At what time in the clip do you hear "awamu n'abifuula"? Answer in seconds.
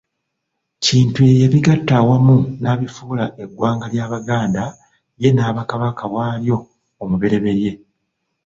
2.01-3.25